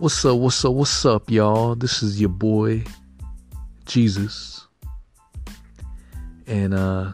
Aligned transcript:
What's 0.00 0.24
up, 0.24 0.38
what's 0.38 0.64
up, 0.64 0.72
what's 0.72 1.04
up, 1.04 1.30
y'all? 1.30 1.74
This 1.74 2.02
is 2.02 2.18
your 2.18 2.30
boy, 2.30 2.84
Jesus. 3.84 4.66
And, 6.46 6.72
uh, 6.72 7.12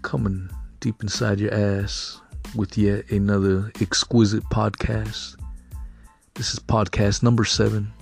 coming 0.00 0.48
deep 0.80 1.02
inside 1.02 1.38
your 1.38 1.52
ass 1.52 2.18
with 2.54 2.78
yet 2.78 3.10
another 3.10 3.70
exquisite 3.78 4.42
podcast. 4.44 5.36
This 6.32 6.54
is 6.54 6.60
podcast 6.60 7.22
number 7.22 7.44
seven. 7.44 7.92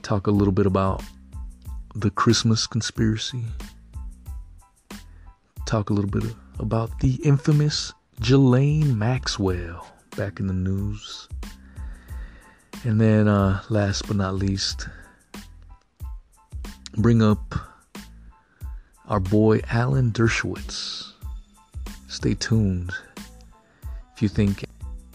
Talk 0.00 0.26
a 0.26 0.30
little 0.30 0.54
bit 0.54 0.64
about 0.64 1.02
the 1.96 2.08
Christmas 2.08 2.66
conspiracy. 2.66 3.44
Talk 5.66 5.90
a 5.90 5.92
little 5.92 6.10
bit 6.10 6.34
about 6.58 6.98
the 7.00 7.20
infamous 7.22 7.92
Ghislaine 8.22 8.98
Maxwell 8.98 9.86
back 10.16 10.40
in 10.40 10.46
the 10.46 10.54
news. 10.54 11.28
And 12.84 13.00
then, 13.00 13.28
uh, 13.28 13.62
last 13.68 14.06
but 14.06 14.16
not 14.16 14.34
least, 14.34 14.88
bring 16.96 17.22
up 17.22 17.54
our 19.08 19.20
boy 19.20 19.60
Alan 19.70 20.12
Dershowitz. 20.12 21.12
Stay 22.08 22.34
tuned. 22.34 22.92
If 24.14 24.22
you 24.22 24.28
think, 24.28 24.64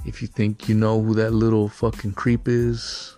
if 0.05 0.21
you 0.21 0.27
think 0.27 0.70
you 0.70 0.76
know 0.76 1.02
who 1.02 1.13
that 1.16 1.31
little 1.31 1.70
fucking 1.70 2.13
creep 2.13 2.48
is, 2.48 3.18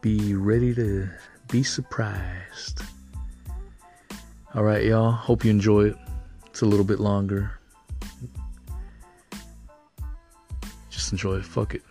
be 0.00 0.34
ready 0.34 0.74
to 0.74 1.08
be 1.48 1.62
surprised. 1.62 2.82
All 4.54 4.64
right, 4.64 4.84
y'all. 4.84 5.12
Hope 5.12 5.44
you 5.44 5.50
enjoy 5.50 5.88
it. 5.88 5.96
It's 6.46 6.62
a 6.62 6.66
little 6.66 6.84
bit 6.84 7.00
longer. 7.00 7.52
Just 10.90 11.12
enjoy 11.12 11.36
it. 11.36 11.44
Fuck 11.44 11.74
it. 11.74 11.82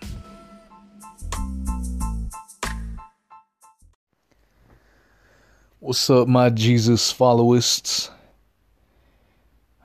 What's 5.87 6.09
up, 6.09 6.27
my 6.27 6.49
Jesus 6.49 7.13
followers? 7.13 8.11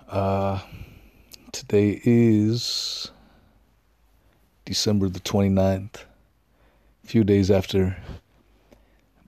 Uh, 0.09 0.59
today 1.53 2.01
is 2.03 3.13
December 4.65 5.09
the 5.09 5.21
29th, 5.21 5.95
a 5.95 7.07
few 7.07 7.23
days 7.23 7.53
after 7.53 7.97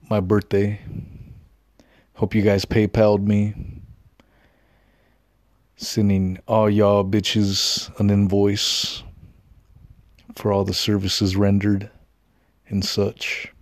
my 0.09 0.19
birthday. 0.19 0.81
Hope 2.15 2.35
you 2.35 2.41
guys 2.41 2.65
PayPal'd 2.65 3.25
me, 3.25 3.53
sending 5.77 6.39
all 6.45 6.69
y'all 6.69 7.05
bitches 7.05 7.89
an 8.01 8.09
invoice 8.09 9.01
for 10.35 10.51
all 10.51 10.65
the 10.65 10.73
services 10.73 11.37
rendered 11.37 11.89
and 12.67 12.83
such 12.83 13.54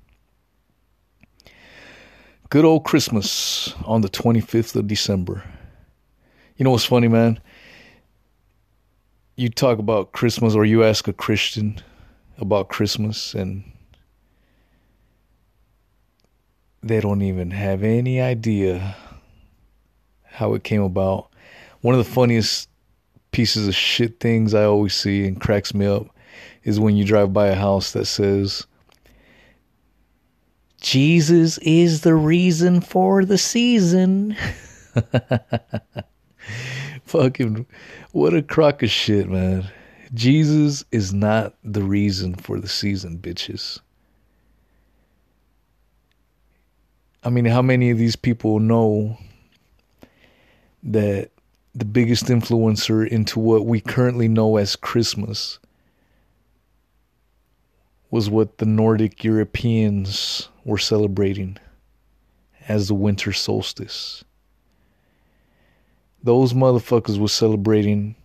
good 2.54 2.66
old 2.66 2.84
Christmas 2.84 3.74
on 3.86 4.02
the 4.02 4.10
25th 4.10 4.76
of 4.76 4.86
December. 4.88 5.44
You 6.56 6.64
know 6.64 6.70
what's 6.70 6.86
funny, 6.86 7.08
man? 7.08 7.40
You 9.36 9.50
talk 9.50 9.80
about 9.80 10.12
Christmas 10.12 10.54
or 10.54 10.64
you 10.64 10.84
ask 10.84 11.08
a 11.08 11.14
Christian 11.14 11.82
about 12.38 12.70
Christmas 12.70 13.34
and 13.34 13.64
they 16.84 17.02
don't 17.02 17.24
even 17.24 17.50
have 17.50 17.82
any 17.82 18.22
idea 18.22 18.96
how 20.24 20.54
it 20.54 20.64
came 20.64 20.84
about. 20.84 21.32
One 21.82 21.96
of 21.96 22.06
the 22.06 22.12
funniest 22.12 22.70
pieces 23.32 23.68
of 23.68 23.74
shit 23.74 24.20
things 24.20 24.54
I 24.54 24.66
always 24.66 24.94
see 24.94 25.26
and 25.26 25.42
cracks 25.42 25.74
me 25.74 25.88
up 25.88 26.06
is 26.64 26.80
when 26.80 26.96
you 26.96 27.04
drive 27.04 27.34
by 27.34 27.48
a 27.48 27.56
house 27.56 27.94
that 27.94 28.06
says 28.06 28.68
Jesus 30.84 31.58
is 31.60 32.02
the 32.02 32.14
reason 32.14 32.82
for 32.82 33.24
the 33.24 33.38
season. 33.38 34.36
Fucking, 37.06 37.66
what 38.12 38.34
a 38.34 38.42
crock 38.44 38.84
of 38.84 38.92
shit, 38.92 39.30
man. 39.30 39.66
Jesus 40.14 40.84
is 40.92 41.14
not 41.14 41.56
the 41.64 41.82
reason 41.82 42.36
for 42.36 42.60
the 42.60 42.68
season, 42.68 43.18
bitches. 43.18 43.80
I 47.24 47.30
mean, 47.30 47.46
how 47.46 47.62
many 47.62 47.90
of 47.90 47.98
these 47.98 48.18
people 48.18 48.60
know 48.60 49.18
that 50.84 51.32
the 51.74 51.86
biggest 51.86 52.26
influencer 52.26 53.08
into 53.08 53.40
what 53.40 53.66
we 53.66 53.80
currently 53.80 54.28
know 54.28 54.58
as 54.58 54.76
Christmas 54.76 55.60
was 58.12 58.30
what 58.30 58.58
the 58.58 58.66
Nordic 58.66 59.24
Europeans 59.24 60.50
were 60.66 60.78
celebrating 60.78 61.58
as 62.68 62.88
the 62.88 62.94
winter 62.94 63.34
solstice. 63.34 64.24
Those 66.24 66.54
motherfuckers 66.54 67.18
were 67.18 67.28
celebrating 67.28 68.16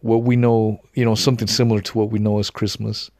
what 0.00 0.22
we 0.22 0.36
know, 0.36 0.80
you 0.94 1.04
know, 1.04 1.14
something 1.14 1.48
similar 1.48 1.80
to 1.80 1.98
what 1.98 2.10
we 2.10 2.18
know 2.18 2.38
as 2.38 2.50
Christmas 2.50 3.10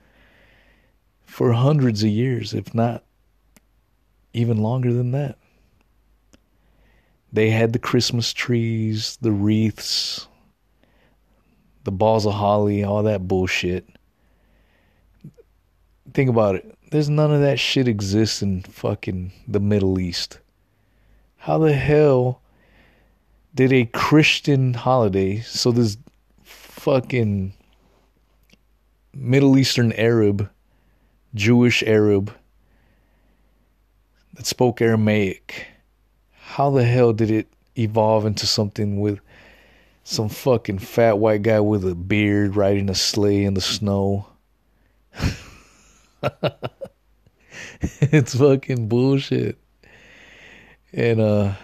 for 1.24 1.52
hundreds 1.52 2.02
of 2.02 2.10
years, 2.10 2.52
if 2.52 2.74
not 2.74 3.04
even 4.32 4.58
longer 4.58 4.92
than 4.92 5.12
that. 5.12 5.38
They 7.32 7.50
had 7.50 7.72
the 7.72 7.78
Christmas 7.78 8.32
trees, 8.32 9.16
the 9.20 9.30
wreaths, 9.30 10.26
the 11.84 11.92
balls 11.92 12.26
of 12.26 12.34
holly, 12.34 12.84
all 12.84 13.04
that 13.04 13.26
bullshit 13.26 13.88
think 16.14 16.30
about 16.30 16.56
it. 16.56 16.78
There's 16.90 17.08
none 17.08 17.32
of 17.32 17.40
that 17.40 17.60
shit 17.60 17.86
exists 17.86 18.42
in 18.42 18.62
fucking 18.62 19.30
the 19.46 19.60
Middle 19.60 20.00
East. 20.00 20.40
How 21.36 21.56
the 21.58 21.72
hell 21.72 22.42
did 23.54 23.72
a 23.72 23.86
Christian 23.86 24.74
holiday, 24.74 25.38
so 25.40 25.70
this 25.70 25.96
fucking 26.42 27.52
Middle 29.14 29.56
Eastern 29.56 29.92
Arab, 29.92 30.50
Jewish 31.32 31.84
Arab 31.84 32.34
that 34.34 34.46
spoke 34.46 34.80
Aramaic, 34.80 35.68
how 36.32 36.70
the 36.70 36.84
hell 36.84 37.12
did 37.12 37.30
it 37.30 37.46
evolve 37.78 38.26
into 38.26 38.48
something 38.48 38.98
with 38.98 39.20
some 40.02 40.28
fucking 40.28 40.80
fat 40.80 41.18
white 41.18 41.42
guy 41.42 41.60
with 41.60 41.86
a 41.86 41.94
beard 41.94 42.56
riding 42.56 42.90
a 42.90 42.96
sleigh 42.96 43.44
in 43.44 43.54
the 43.54 43.60
snow? 43.60 44.26
it's 48.00 48.34
fucking 48.34 48.88
bullshit. 48.88 49.58
And 50.92 51.20
uh 51.20 51.54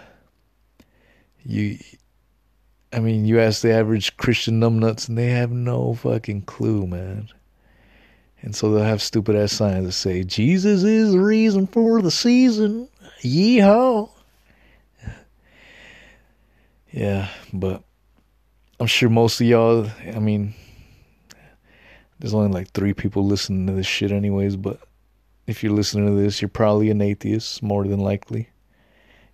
you 1.43 1.77
I 2.91 2.99
mean, 2.99 3.25
you 3.25 3.39
ask 3.39 3.61
the 3.61 3.73
average 3.73 4.15
Christian 4.17 4.59
numbnuts 4.59 5.09
and 5.09 5.17
they 5.17 5.27
have 5.27 5.51
no 5.51 5.93
fucking 5.93 6.43
clue, 6.43 6.87
man. 6.87 7.29
And 8.41 8.55
so 8.55 8.71
they'll 8.71 8.83
have 8.83 9.01
stupid 9.01 9.35
ass 9.35 9.51
signs 9.51 9.85
that 9.85 9.91
say, 9.91 10.23
Jesus 10.23 10.83
is 10.83 11.11
the 11.11 11.19
reason 11.19 11.67
for 11.67 12.01
the 12.01 12.11
season. 12.11 12.87
Yeehaw. 13.21 14.09
Yeah, 16.91 17.27
but 17.51 17.83
I'm 18.79 18.87
sure 18.87 19.09
most 19.09 19.41
of 19.41 19.47
y'all, 19.47 19.89
I 20.15 20.19
mean, 20.19 20.53
there's 22.19 22.33
only 22.33 22.49
like 22.49 22.71
three 22.71 22.93
people 22.93 23.25
listening 23.25 23.67
to 23.67 23.73
this 23.73 23.85
shit, 23.85 24.11
anyways. 24.11 24.55
But 24.55 24.79
if 25.47 25.63
you're 25.63 25.73
listening 25.73 26.07
to 26.07 26.21
this, 26.21 26.41
you're 26.41 26.49
probably 26.49 26.91
an 26.91 27.01
atheist, 27.01 27.63
more 27.63 27.85
than 27.87 27.99
likely. 27.99 28.49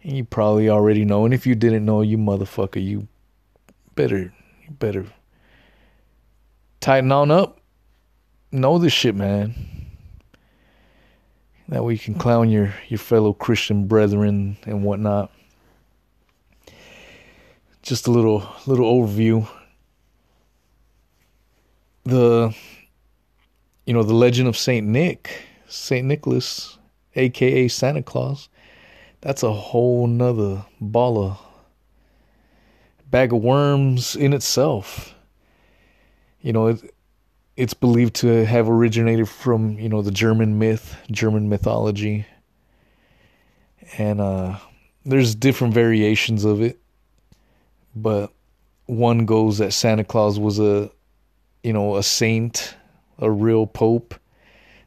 And 0.03 0.15
you 0.15 0.23
probably 0.23 0.69
already 0.69 1.03
know. 1.03 1.25
And 1.25 1.33
if 1.33 1.47
you 1.47 1.55
didn't 1.55 1.85
know, 1.85 2.01
you 2.01 2.17
motherfucker, 2.17 2.83
you 2.83 3.07
better, 3.95 4.33
you 4.63 4.71
better 4.71 5.07
tighten 6.79 7.11
on 7.11 7.31
up. 7.31 7.59
Know 8.51 8.77
this 8.77 8.93
shit, 8.93 9.15
man. 9.15 9.55
That 11.69 11.83
way 11.83 11.93
you 11.93 11.99
can 11.99 12.15
clown 12.15 12.49
your, 12.49 12.73
your 12.89 12.99
fellow 12.99 13.33
Christian 13.33 13.87
brethren 13.87 14.57
and 14.65 14.83
whatnot. 14.83 15.31
Just 17.81 18.05
a 18.07 18.11
little 18.11 18.47
little 18.67 18.85
overview. 18.85 19.47
The 22.03 22.55
you 23.85 23.93
know, 23.93 24.03
the 24.03 24.13
legend 24.13 24.47
of 24.47 24.57
Saint 24.57 24.87
Nick, 24.87 25.47
Saint 25.73 26.07
Nicholas, 26.07 26.77
aka 27.15 27.67
Santa 27.67 28.03
Claus, 28.03 28.49
that's 29.21 29.43
a 29.43 29.51
whole 29.51 30.07
nother 30.07 30.65
ball 30.79 31.23
of 31.23 31.37
bag 33.09 33.33
of 33.33 33.41
worms 33.43 34.15
in 34.15 34.33
itself. 34.33 35.15
You 36.41 36.53
know, 36.53 36.67
it, 36.67 36.93
it's 37.55 37.73
believed 37.73 38.15
to 38.15 38.45
have 38.45 38.69
originated 38.69 39.29
from, 39.29 39.77
you 39.79 39.89
know, 39.89 40.01
the 40.01 40.11
German 40.11 40.59
myth, 40.59 40.97
German 41.11 41.49
mythology. 41.49 42.25
And 43.97 44.19
uh, 44.19 44.57
there's 45.05 45.35
different 45.35 45.73
variations 45.73 46.43
of 46.45 46.61
it. 46.61 46.79
But 47.95 48.31
one 48.85 49.25
goes 49.25 49.59
that 49.59 49.73
Santa 49.73 50.03
Claus 50.03 50.39
was 50.39 50.59
a, 50.59 50.91
you 51.63 51.73
know, 51.73 51.95
a 51.95 52.03
saint 52.03 52.75
a 53.19 53.29
real 53.29 53.65
pope 53.67 54.15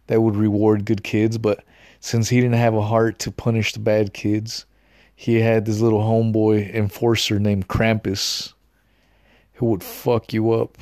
that 0.06 0.22
would 0.22 0.36
reward 0.36 0.84
good 0.84 1.02
kids, 1.02 1.38
but 1.38 1.64
since 2.00 2.28
he 2.28 2.40
didn't 2.40 2.54
have 2.54 2.74
a 2.74 2.82
heart 2.82 3.18
to 3.20 3.32
punish 3.32 3.72
the 3.72 3.80
bad 3.80 4.12
kids, 4.12 4.66
he 5.14 5.40
had 5.40 5.64
this 5.64 5.80
little 5.80 6.02
homeboy 6.02 6.72
enforcer 6.74 7.38
named 7.38 7.68
Krampus 7.68 8.52
who 9.54 9.66
would 9.66 9.82
fuck 9.82 10.32
you 10.32 10.52
up 10.52 10.76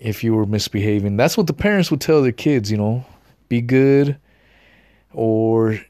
if 0.00 0.22
you 0.22 0.34
were 0.34 0.46
misbehaving. 0.46 1.16
That's 1.16 1.36
what 1.36 1.48
the 1.48 1.52
parents 1.52 1.90
would 1.90 2.00
tell 2.00 2.22
their 2.22 2.32
kids, 2.32 2.70
you 2.70 2.76
know, 2.76 3.04
be 3.48 3.60
good 3.60 4.18
or 5.12 5.80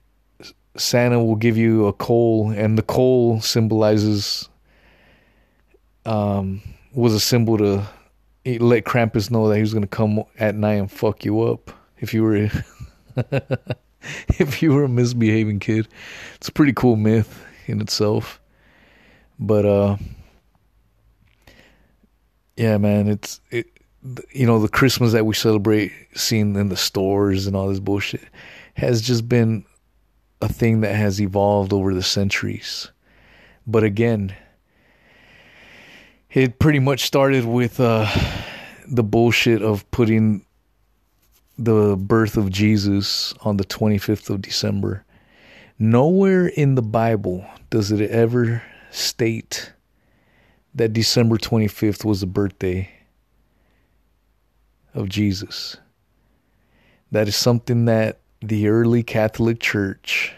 Santa 0.77 1.23
will 1.23 1.37
give 1.37 1.57
you 1.57 1.87
a 1.87 1.93
coal 1.93 2.51
and 2.51 2.79
the 2.79 2.83
coal 2.83 3.41
symbolizes 3.41 4.49
um 6.05 6.63
was 6.93 7.13
a 7.13 7.21
symbol 7.21 7.59
to 7.59 7.87
let 8.47 8.85
Krampus 8.85 9.31
know 9.31 9.49
that 9.49 9.57
he 9.57 9.61
was 9.61 9.73
to 9.73 9.87
come 9.87 10.23
at 10.39 10.55
night 10.55 10.75
and 10.75 10.91
fuck 10.91 11.25
you 11.25 11.43
up 11.43 11.71
if 11.99 12.15
you 12.15 12.23
were 12.23 12.37
if 14.39 14.63
you 14.63 14.73
were 14.73 14.85
a 14.85 14.89
misbehaving 14.89 15.59
kid. 15.59 15.89
It's 16.37 16.49
a 16.49 16.53
pretty 16.53 16.73
cool 16.73 16.97
myth 16.97 17.45
in 17.67 17.81
itself. 17.81 18.41
But 19.39 19.67
uh 19.67 19.97
yeah, 22.57 22.79
man, 22.79 23.09
it's 23.09 23.41
it 23.51 23.67
you 24.33 24.47
know, 24.47 24.61
the 24.61 24.69
Christmas 24.69 25.13
that 25.13 25.27
we 25.27 25.35
celebrate 25.35 25.93
seeing 26.15 26.55
in 26.55 26.69
the 26.69 26.77
stores 26.77 27.47
and 27.47 27.57
all 27.57 27.69
this 27.69 27.81
bullshit 27.81 28.23
has 28.75 29.03
just 29.03 29.29
been 29.29 29.65
a 30.41 30.49
thing 30.49 30.81
that 30.83 30.95
has 30.95 31.21
evolved 31.21 31.73
over 31.73 31.93
the 31.93 32.03
centuries. 32.03 32.91
But 33.67 33.83
again, 33.83 34.35
it 36.37 36.59
pretty 36.59 36.79
much 36.79 37.07
started 37.07 37.47
with 37.47 37.81
uh, 37.81 38.07
the 38.87 39.03
bullshit 39.03 39.63
of 39.63 39.91
putting 39.91 40.45
the 41.57 41.97
birth 41.97 42.37
of 42.37 42.51
Jesus 42.51 43.33
on 43.41 43.57
the 43.57 43.65
25th 43.65 44.29
of 44.29 44.43
December. 44.43 45.03
Nowhere 45.79 46.47
in 46.47 46.75
the 46.75 46.83
Bible 46.83 47.47
does 47.71 47.91
it 47.91 48.11
ever 48.11 48.63
state 48.91 49.73
that 50.75 50.93
December 50.93 51.39
25th 51.39 52.05
was 52.05 52.21
the 52.21 52.27
birthday 52.27 52.91
of 54.93 55.09
Jesus. 55.09 55.79
That 57.13 57.29
is 57.29 57.37
something 57.37 57.87
that 57.87 58.19
the 58.43 58.69
early 58.69 59.03
Catholic 59.03 59.59
Church 59.59 60.35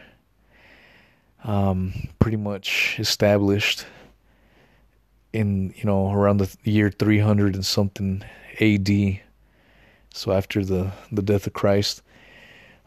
um, 1.43 1.93
pretty 2.21 2.37
much 2.37 2.95
established 3.01 3.85
in 5.33 5.75
you 5.77 5.85
know 5.85 6.13
around 6.13 6.39
the 6.39 6.57
year 6.65 6.91
300 6.91 7.55
and 7.55 7.67
something 7.67 8.25
AD. 8.61 9.21
So 10.13 10.33
after 10.33 10.65
the 10.65 10.93
the 11.13 11.23
death 11.23 11.47
of 11.47 11.53
Christ, 11.53 12.03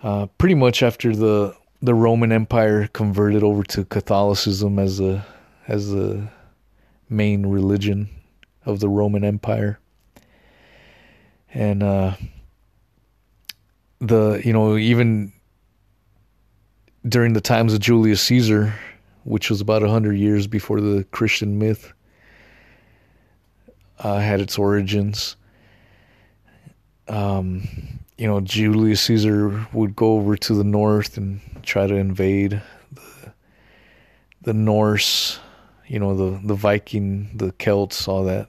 uh, 0.03 0.27
pretty 0.37 0.55
much 0.55 0.83
after 0.83 1.15
the 1.15 1.55
the 1.81 1.93
Roman 1.93 2.31
Empire 2.31 2.87
converted 2.87 3.43
over 3.43 3.63
to 3.63 3.85
Catholicism 3.85 4.79
as 4.79 4.99
a 4.99 5.25
as 5.67 5.89
the 5.89 6.27
main 7.09 7.45
religion 7.45 8.09
of 8.65 8.79
the 8.79 8.89
Roman 8.89 9.23
Empire, 9.23 9.79
and 11.53 11.83
uh, 11.83 12.15
the 13.99 14.41
you 14.43 14.53
know 14.53 14.77
even 14.77 15.31
during 17.07 17.33
the 17.33 17.41
times 17.41 17.73
of 17.73 17.79
Julius 17.79 18.21
Caesar, 18.23 18.73
which 19.23 19.49
was 19.49 19.61
about 19.61 19.83
hundred 19.83 20.17
years 20.17 20.47
before 20.47 20.81
the 20.81 21.03
Christian 21.11 21.57
myth 21.59 21.93
uh, 24.03 24.19
had 24.19 24.41
its 24.41 24.57
origins. 24.57 25.35
Um, 27.07 27.67
you 28.17 28.27
know, 28.27 28.39
Julius 28.41 29.01
Caesar 29.01 29.67
would 29.73 29.95
go 29.95 30.13
over 30.13 30.35
to 30.37 30.53
the 30.53 30.63
north 30.63 31.17
and 31.17 31.41
try 31.63 31.87
to 31.87 31.95
invade 31.95 32.61
the 32.91 33.33
the 34.43 34.53
Norse, 34.53 35.39
you 35.87 35.99
know, 35.99 36.15
the 36.15 36.47
the 36.47 36.55
Viking, 36.55 37.29
the 37.35 37.51
Celts, 37.53 38.07
all 38.07 38.23
that, 38.25 38.47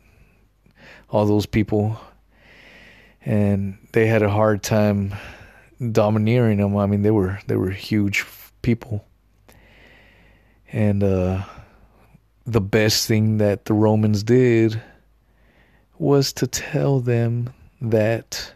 all 1.10 1.26
those 1.26 1.46
people, 1.46 2.00
and 3.24 3.78
they 3.92 4.06
had 4.06 4.22
a 4.22 4.30
hard 4.30 4.62
time 4.62 5.14
domineering 5.90 6.58
them. 6.58 6.76
I 6.76 6.86
mean, 6.86 7.02
they 7.02 7.10
were 7.10 7.40
they 7.46 7.56
were 7.56 7.70
huge 7.70 8.24
people, 8.62 9.04
and 10.72 11.02
uh, 11.02 11.42
the 12.46 12.60
best 12.60 13.06
thing 13.06 13.38
that 13.38 13.66
the 13.66 13.74
Romans 13.74 14.22
did 14.22 14.80
was 16.02 16.32
to 16.34 16.46
tell 16.46 17.00
them 17.00 17.52
that 17.80 18.52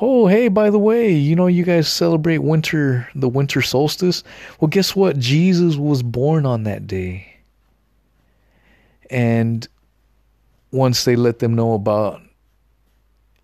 oh 0.00 0.26
hey 0.26 0.48
by 0.48 0.70
the 0.70 0.78
way 0.78 1.12
you 1.12 1.36
know 1.36 1.46
you 1.46 1.64
guys 1.64 1.88
celebrate 1.88 2.38
winter 2.38 3.08
the 3.14 3.28
winter 3.28 3.62
solstice? 3.62 4.22
Well 4.60 4.68
guess 4.68 4.94
what? 4.94 5.18
Jesus 5.18 5.76
was 5.76 6.02
born 6.02 6.44
on 6.44 6.64
that 6.64 6.86
day. 6.86 7.30
And 9.10 9.66
once 10.72 11.04
they 11.04 11.14
let 11.14 11.38
them 11.38 11.54
know 11.54 11.74
about 11.74 12.20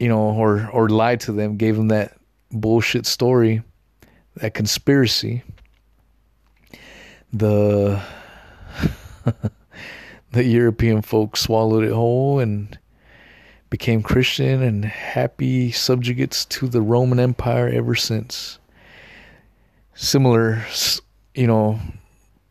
you 0.00 0.08
know 0.08 0.20
or 0.20 0.68
or 0.72 0.88
lied 0.88 1.20
to 1.20 1.32
them 1.32 1.56
gave 1.56 1.76
them 1.76 1.88
that 1.88 2.18
bullshit 2.50 3.06
story 3.06 3.62
that 4.36 4.54
conspiracy 4.54 5.42
the 7.32 8.02
the 10.32 10.44
European 10.44 11.02
folks 11.02 11.40
swallowed 11.40 11.84
it 11.84 11.92
whole 11.92 12.38
and 12.38 12.78
became 13.68 14.02
Christian 14.02 14.62
and 14.62 14.84
happy 14.84 15.70
subjugates 15.70 16.44
to 16.46 16.68
the 16.68 16.82
Roman 16.82 17.20
Empire 17.20 17.68
ever 17.68 17.94
since. 17.94 18.58
Similar, 19.94 20.64
you 21.34 21.46
know, 21.46 21.80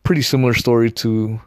pretty 0.02 0.22
similar 0.22 0.54
story 0.54 0.90
to 0.92 1.40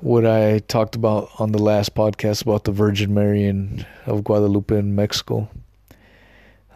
what 0.00 0.24
I 0.24 0.60
talked 0.60 0.94
about 0.94 1.28
on 1.38 1.52
the 1.52 1.58
last 1.58 1.94
podcast 1.94 2.42
about 2.42 2.64
the 2.64 2.72
Virgin 2.72 3.12
Mary 3.14 3.44
and 3.44 3.84
of 4.06 4.22
Guadalupe 4.22 4.76
in 4.76 4.94
Mexico. 4.94 5.48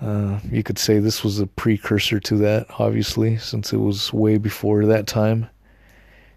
Uh, 0.00 0.41
you 0.50 0.64
could 0.64 0.79
say 0.79 0.99
this 0.99 1.23
was 1.23 1.38
a 1.38 1.47
precursor 1.47 2.19
to 2.19 2.37
that, 2.38 2.67
obviously, 2.81 3.37
since 3.37 3.73
it 3.73 3.76
was 3.76 4.12
way 4.12 4.37
before 4.38 4.85
that 4.87 5.06
time 5.06 5.49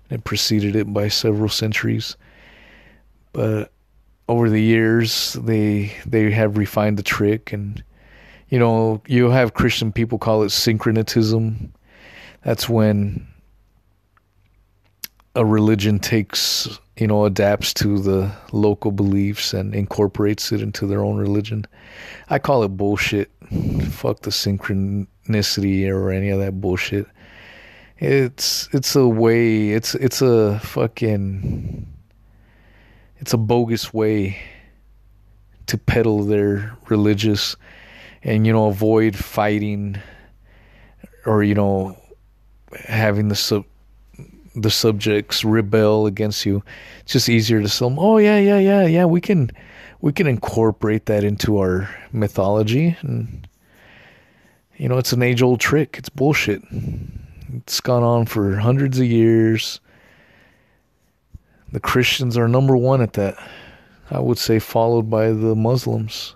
and 0.10 0.24
preceded 0.24 0.76
it 0.76 0.92
by 0.94 1.08
several 1.08 1.50
centuries. 1.50 2.16
But 3.34 3.72
over 4.28 4.50
the 4.50 4.62
years, 4.62 5.34
they 5.34 5.94
they 6.06 6.32
have 6.32 6.58
refined 6.58 6.98
the 6.98 7.04
trick, 7.04 7.52
and 7.52 7.84
you 8.50 8.60
know, 8.60 9.02
you 9.08 9.30
have 9.30 9.54
Christian 9.54 9.92
people 9.92 10.18
call 10.18 10.44
it 10.44 10.50
syncretism. 10.50 11.74
That's 12.44 12.70
when 12.70 13.28
a 15.36 15.44
religion 15.46 16.00
takes, 16.00 16.80
you 16.98 17.08
know, 17.08 17.26
adapts 17.26 17.74
to 17.74 18.00
the 18.00 18.32
local 18.52 18.92
beliefs 18.92 19.54
and 19.54 19.76
incorporates 19.76 20.52
it 20.52 20.62
into 20.62 20.88
their 20.88 21.04
own 21.04 21.18
religion. 21.18 21.66
I 22.30 22.40
call 22.40 22.64
it 22.64 22.70
bullshit. 22.70 23.32
Fuck 23.90 24.22
the 24.22 24.32
synchronicity 24.32 25.90
or 25.90 26.12
any 26.12 26.30
of 26.30 26.40
that 26.40 26.62
bullshit. 26.62 27.06
It's 27.98 28.68
it's 28.74 28.96
a 28.96 29.08
way. 29.08 29.72
It's 29.72 29.96
it's 29.96 30.22
a 30.22 30.60
fucking. 30.60 31.88
It's 33.18 33.34
a 33.34 33.38
bogus 33.38 33.94
way 33.94 34.38
to 35.68 35.78
peddle 35.78 36.24
their 36.24 36.76
religious, 36.90 37.56
and 38.24 38.46
you 38.46 38.52
know 38.52 38.68
avoid 38.68 39.16
fighting, 39.16 39.98
or 41.26 41.42
you 41.44 41.56
know, 41.56 41.98
having 42.88 43.30
the 43.30 43.36
sub 43.36 43.64
the 44.56 44.72
subjects 44.72 45.44
rebel 45.46 46.06
against 46.06 46.46
you. 46.46 46.64
It's 47.02 47.14
just 47.14 47.30
easier 47.30 47.62
to 47.62 47.70
tell 47.70 47.90
them, 47.90 48.00
oh 48.00 48.18
yeah, 48.18 48.40
yeah, 48.40 48.60
yeah, 48.60 48.86
yeah. 48.86 49.06
We 49.06 49.22
can 49.22 49.52
we 50.02 50.12
can 50.12 50.28
incorporate 50.28 51.06
that 51.06 51.24
into 51.24 51.60
our 51.60 51.90
mythology, 52.12 52.98
and 53.02 53.48
you 54.76 54.90
know, 54.90 54.98
it's 54.98 55.14
an 55.14 55.22
age 55.22 55.42
old 55.42 55.62
trick. 55.62 55.96
It's 55.98 56.10
bullshit. 56.10 56.62
It's 57.58 57.82
gone 57.82 58.04
on 58.04 58.26
for 58.26 58.56
hundreds 58.56 59.00
of 59.00 59.06
years. 59.06 59.80
The 61.72 61.80
Christians 61.80 62.38
are 62.38 62.48
number 62.48 62.78
one 62.78 63.02
at 63.02 63.14
that. 63.14 63.38
I 64.12 64.20
would 64.20 64.38
say, 64.38 64.60
followed 64.60 65.10
by 65.10 65.28
the 65.28 65.56
Muslims. 65.56 66.36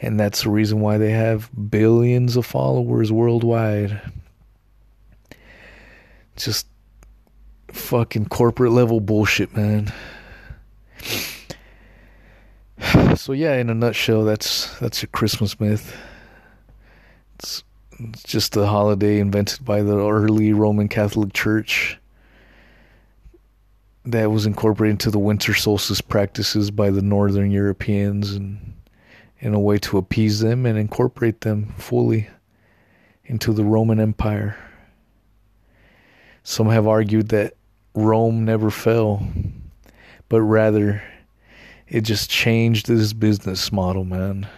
And 0.00 0.18
that's 0.18 0.42
the 0.42 0.50
reason 0.50 0.80
why 0.80 0.98
they 0.98 1.12
have 1.12 1.50
billions 1.70 2.36
of 2.36 2.44
followers 2.44 3.12
worldwide. 3.12 4.00
Just 6.36 6.66
fucking 7.68 8.26
corporate 8.26 8.72
level 8.72 9.00
bullshit, 9.00 9.56
man. 9.56 9.92
So 13.14 13.32
yeah, 13.32 13.54
in 13.56 13.70
a 13.70 13.74
nutshell, 13.74 14.24
that's 14.24 14.76
that's 14.80 15.02
your 15.02 15.08
Christmas 15.12 15.60
myth. 15.60 15.96
It's 18.10 18.22
just 18.22 18.56
a 18.56 18.66
holiday 18.66 19.18
invented 19.18 19.64
by 19.64 19.82
the 19.82 19.96
early 19.96 20.52
Roman 20.52 20.88
Catholic 20.88 21.32
Church 21.32 21.98
that 24.04 24.30
was 24.30 24.46
incorporated 24.46 24.94
into 24.94 25.10
the 25.10 25.18
winter 25.18 25.54
solstice 25.54 26.00
practices 26.00 26.70
by 26.70 26.90
the 26.90 27.02
northern 27.02 27.50
Europeans 27.50 28.32
and 28.32 28.74
in 29.38 29.54
a 29.54 29.60
way 29.60 29.78
to 29.78 29.98
appease 29.98 30.40
them 30.40 30.66
and 30.66 30.78
incorporate 30.78 31.42
them 31.42 31.74
fully 31.76 32.28
into 33.24 33.52
the 33.52 33.64
Roman 33.64 34.00
Empire. 34.00 34.56
Some 36.42 36.68
have 36.68 36.86
argued 36.86 37.28
that 37.28 37.54
Rome 37.94 38.44
never 38.44 38.70
fell, 38.70 39.26
but 40.28 40.42
rather 40.42 41.02
it 41.88 42.00
just 42.02 42.30
changed 42.30 42.86
this 42.86 43.12
business 43.12 43.70
model, 43.70 44.04
man. 44.04 44.48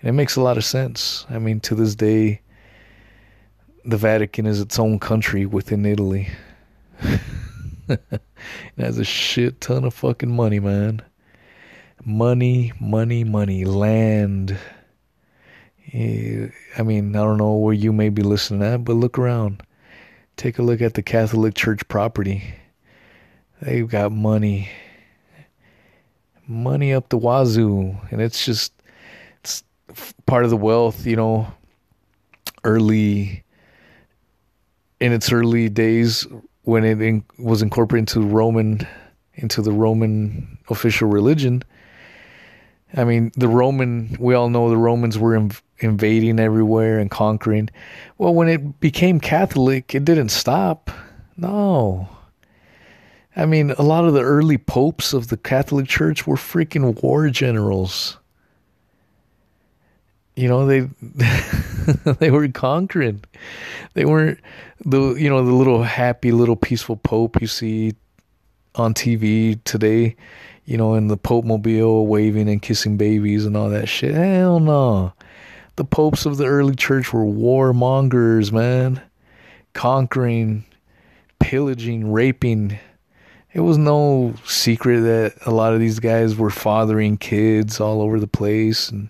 And 0.00 0.08
it 0.08 0.12
makes 0.12 0.36
a 0.36 0.40
lot 0.40 0.56
of 0.56 0.64
sense. 0.64 1.26
I 1.28 1.38
mean, 1.38 1.60
to 1.60 1.74
this 1.74 1.94
day, 1.94 2.40
the 3.84 3.96
Vatican 3.96 4.46
is 4.46 4.60
its 4.60 4.78
own 4.78 4.98
country 4.98 5.46
within 5.46 5.86
Italy. 5.86 6.28
it 7.88 8.30
has 8.78 8.98
a 8.98 9.04
shit 9.04 9.60
ton 9.60 9.84
of 9.84 9.94
fucking 9.94 10.30
money, 10.30 10.60
man. 10.60 11.02
Money, 12.04 12.72
money, 12.80 13.24
money, 13.24 13.64
land. 13.64 14.56
I 15.92 16.82
mean, 16.84 17.16
I 17.16 17.18
don't 17.18 17.38
know 17.38 17.54
where 17.54 17.74
you 17.74 17.92
may 17.92 18.08
be 18.08 18.22
listening 18.22 18.62
at, 18.62 18.84
but 18.84 18.94
look 18.94 19.18
around. 19.18 19.62
Take 20.36 20.58
a 20.58 20.62
look 20.62 20.80
at 20.80 20.94
the 20.94 21.02
Catholic 21.02 21.54
Church 21.54 21.86
property. 21.88 22.54
They've 23.60 23.88
got 23.88 24.12
money. 24.12 24.70
Money 26.46 26.94
up 26.94 27.08
the 27.08 27.18
wazoo. 27.18 27.96
And 28.10 28.22
it's 28.22 28.44
just, 28.44 28.72
it's 29.40 29.62
part 30.26 30.44
of 30.44 30.50
the 30.50 30.56
wealth, 30.56 31.06
you 31.06 31.16
know, 31.16 31.52
early, 32.64 33.42
in 35.00 35.12
its 35.12 35.32
early 35.32 35.68
days 35.68 36.26
when 36.62 36.84
it 36.84 37.00
in, 37.00 37.24
was 37.38 37.62
incorporated 37.62 38.14
into 38.14 38.28
Roman, 38.28 38.86
into 39.34 39.62
the 39.62 39.72
Roman 39.72 40.58
official 40.68 41.08
religion 41.08 41.64
I 42.94 43.04
mean, 43.04 43.30
the 43.36 43.48
Roman, 43.48 44.16
we 44.18 44.34
all 44.34 44.50
know 44.50 44.68
the 44.68 44.76
Romans 44.76 45.18
were 45.18 45.38
inv- 45.38 45.60
invading 45.78 46.40
everywhere 46.40 46.98
and 46.98 47.10
conquering. 47.10 47.70
Well, 48.18 48.34
when 48.34 48.48
it 48.48 48.80
became 48.80 49.20
Catholic, 49.20 49.94
it 49.94 50.04
didn't 50.04 50.30
stop. 50.30 50.90
No. 51.36 52.08
I 53.36 53.46
mean, 53.46 53.70
a 53.72 53.82
lot 53.82 54.04
of 54.04 54.14
the 54.14 54.22
early 54.22 54.58
popes 54.58 55.12
of 55.12 55.28
the 55.28 55.36
Catholic 55.36 55.86
Church 55.86 56.26
were 56.26 56.36
freaking 56.36 57.00
war 57.02 57.30
generals. 57.30 58.18
You 60.36 60.48
know, 60.48 60.66
they 60.66 60.88
they 62.18 62.30
were 62.30 62.48
conquering. 62.48 63.24
They 63.94 64.04
weren't 64.04 64.38
the 64.84 65.14
you 65.14 65.28
know 65.28 65.44
the 65.44 65.52
little 65.52 65.82
happy 65.82 66.32
little 66.32 66.56
peaceful 66.56 66.96
pope 66.96 67.40
you 67.40 67.46
see 67.46 67.94
on 68.74 68.94
TV 68.94 69.62
today 69.64 70.16
you 70.70 70.76
know, 70.76 70.94
in 70.94 71.08
the 71.08 71.16
Pope 71.16 71.44
Mobile 71.44 72.06
waving 72.06 72.48
and 72.48 72.62
kissing 72.62 72.96
babies 72.96 73.44
and 73.44 73.56
all 73.56 73.70
that 73.70 73.88
shit. 73.88 74.14
Hell 74.14 74.60
no. 74.60 75.12
The 75.74 75.84
popes 75.84 76.26
of 76.26 76.36
the 76.36 76.46
early 76.46 76.76
church 76.76 77.12
were 77.12 77.24
warmongers, 77.24 78.52
man. 78.52 79.02
Conquering, 79.72 80.64
pillaging, 81.40 82.12
raping. 82.12 82.78
It 83.52 83.62
was 83.62 83.78
no 83.78 84.34
secret 84.46 85.00
that 85.00 85.34
a 85.44 85.50
lot 85.50 85.74
of 85.74 85.80
these 85.80 85.98
guys 85.98 86.36
were 86.36 86.50
fathering 86.50 87.16
kids 87.16 87.80
all 87.80 88.00
over 88.00 88.20
the 88.20 88.28
place 88.28 88.90
and 88.90 89.08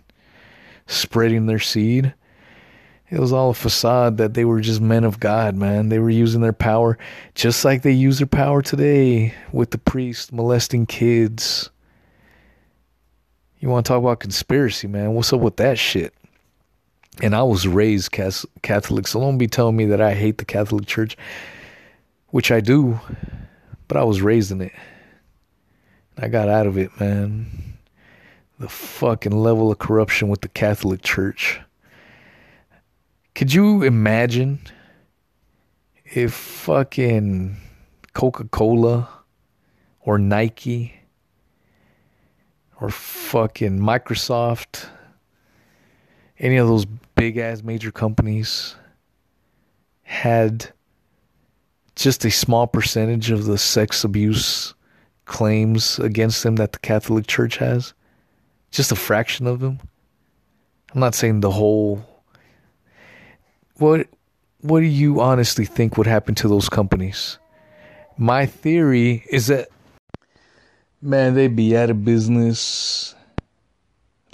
spreading 0.90 1.46
their 1.46 1.58
seed. 1.58 2.14
It 3.10 3.18
was 3.18 3.32
all 3.32 3.50
a 3.50 3.54
facade 3.54 4.18
that 4.18 4.34
they 4.34 4.44
were 4.44 4.60
just 4.60 4.80
men 4.80 5.02
of 5.02 5.18
God, 5.18 5.56
man. 5.56 5.88
They 5.88 5.98
were 5.98 6.10
using 6.10 6.42
their 6.42 6.52
power 6.52 6.96
just 7.34 7.64
like 7.64 7.82
they 7.82 7.90
use 7.90 8.18
their 8.18 8.26
power 8.26 8.62
today 8.62 9.34
with 9.52 9.72
the 9.72 9.78
priests 9.78 10.30
molesting 10.30 10.86
kids. 10.86 11.70
You 13.58 13.68
want 13.68 13.84
to 13.84 13.88
talk 13.88 13.98
about 13.98 14.20
conspiracy, 14.20 14.86
man? 14.86 15.14
What's 15.14 15.32
up 15.32 15.40
with 15.40 15.56
that 15.56 15.78
shit? 15.78 16.14
And 17.20 17.34
I 17.34 17.42
was 17.42 17.66
raised 17.66 18.12
Catholic, 18.12 19.08
so 19.08 19.20
don't 19.20 19.38
be 19.38 19.48
telling 19.48 19.76
me 19.76 19.86
that 19.86 20.00
I 20.00 20.14
hate 20.14 20.38
the 20.38 20.44
Catholic 20.44 20.86
Church, 20.86 21.16
which 22.28 22.52
I 22.52 22.60
do, 22.60 23.00
but 23.88 23.96
I 23.96 24.04
was 24.04 24.22
raised 24.22 24.52
in 24.52 24.60
it. 24.60 24.72
I 26.16 26.28
got 26.28 26.48
out 26.48 26.66
of 26.66 26.78
it, 26.78 26.98
man. 27.00 27.69
The 28.60 28.68
fucking 28.68 29.32
level 29.32 29.72
of 29.72 29.78
corruption 29.78 30.28
with 30.28 30.42
the 30.42 30.48
Catholic 30.48 31.02
Church 31.02 31.60
could 33.34 33.54
you 33.54 33.82
imagine 33.82 34.60
if 36.04 36.34
fucking 36.34 37.56
Coca 38.12 38.44
Cola 38.44 39.08
or 40.00 40.18
Nike 40.18 40.94
or 42.78 42.90
fucking 42.90 43.78
Microsoft, 43.78 44.88
any 46.38 46.58
of 46.58 46.68
those 46.68 46.84
big 46.84 47.38
ass 47.38 47.62
major 47.62 47.90
companies 47.90 48.76
had 50.02 50.70
just 51.96 52.26
a 52.26 52.30
small 52.30 52.66
percentage 52.66 53.30
of 53.30 53.46
the 53.46 53.56
sex 53.56 54.04
abuse 54.04 54.74
claims 55.24 55.98
against 55.98 56.42
them 56.42 56.56
that 56.56 56.72
the 56.72 56.78
Catholic 56.80 57.26
Church 57.26 57.56
has? 57.56 57.94
Just 58.70 58.92
a 58.92 58.96
fraction 58.96 59.46
of 59.46 59.60
them? 59.60 59.80
I'm 60.92 61.00
not 61.00 61.14
saying 61.14 61.40
the 61.40 61.50
whole 61.50 62.04
what 63.76 64.08
what 64.60 64.80
do 64.80 64.86
you 64.86 65.20
honestly 65.20 65.64
think 65.64 65.96
would 65.96 66.06
happen 66.06 66.34
to 66.36 66.48
those 66.48 66.68
companies? 66.68 67.38
My 68.18 68.44
theory 68.44 69.24
is 69.30 69.46
that 69.46 69.68
man, 71.00 71.34
they'd 71.34 71.56
be 71.56 71.76
out 71.76 71.90
of 71.90 72.04
business 72.04 73.14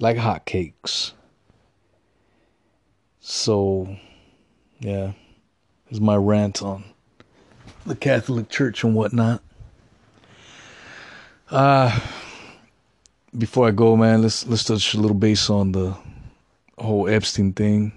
like 0.00 0.16
hotcakes. 0.16 1.12
So, 3.20 3.96
yeah, 4.80 5.12
is 5.90 6.00
my 6.00 6.16
rant 6.16 6.62
on 6.62 6.84
the 7.84 7.96
Catholic 7.96 8.48
Church 8.48 8.82
and 8.82 8.94
whatnot. 8.94 9.42
Uh 11.50 12.00
before 13.36 13.68
I 13.68 13.70
go, 13.70 13.96
man, 13.96 14.22
let's 14.22 14.46
let's 14.46 14.64
touch 14.64 14.94
a 14.94 15.00
little 15.00 15.16
base 15.16 15.50
on 15.50 15.72
the 15.72 15.96
whole 16.78 17.08
Epstein 17.08 17.52
thing. 17.52 17.92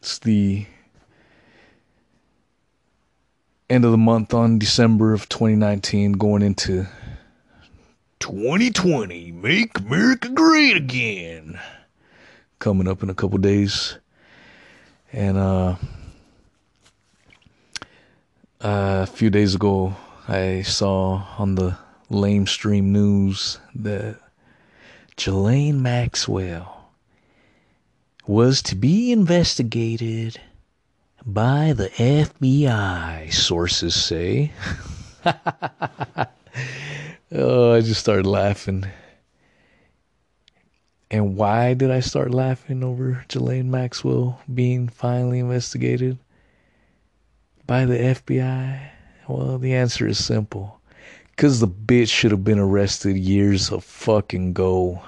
It's 0.00 0.18
the 0.18 0.66
end 3.70 3.84
of 3.84 3.90
the 3.90 3.98
month 3.98 4.34
on 4.34 4.58
December 4.58 5.12
of 5.12 5.28
2019, 5.28 6.12
going 6.12 6.42
into 6.42 6.86
2020. 8.20 9.32
Make 9.32 9.78
America 9.78 10.28
great 10.28 10.76
again. 10.76 11.58
Coming 12.58 12.88
up 12.88 13.02
in 13.02 13.10
a 13.10 13.14
couple 13.14 13.38
days. 13.38 13.98
And 15.12 15.36
uh, 15.36 15.76
uh, 18.60 19.04
a 19.04 19.06
few 19.06 19.30
days 19.30 19.54
ago, 19.54 19.94
I 20.26 20.62
saw 20.62 21.24
on 21.38 21.54
the 21.54 21.76
lamestream 22.10 22.84
news 22.84 23.58
that 23.74 24.18
Ghislaine 25.16 25.80
Maxwell 25.80 26.90
was 28.26 28.62
to 28.62 28.74
be 28.74 29.12
investigated 29.12 30.40
by 31.24 31.72
the 31.72 31.88
FBI, 31.90 33.32
sources 33.32 33.94
say. 33.94 34.50
oh, 37.32 37.72
I 37.72 37.80
just 37.80 38.00
started 38.00 38.26
laughing. 38.26 38.86
And 41.10 41.36
why 41.36 41.74
did 41.74 41.90
I 41.90 42.00
start 42.00 42.32
laughing 42.32 42.82
over 42.82 43.24
Ghislaine 43.28 43.70
Maxwell 43.70 44.40
being 44.52 44.88
finally 44.88 45.38
investigated 45.38 46.18
by 47.66 47.84
the 47.84 47.96
FBI? 47.96 48.90
Well, 49.28 49.58
the 49.58 49.74
answer 49.74 50.08
is 50.08 50.22
simple. 50.22 50.80
Because 51.34 51.58
the 51.58 51.68
bitch 51.68 52.10
should 52.10 52.30
have 52.30 52.44
been 52.44 52.60
arrested 52.60 53.16
years 53.16 53.70
of 53.72 53.82
fucking 53.82 54.52
go. 54.52 55.02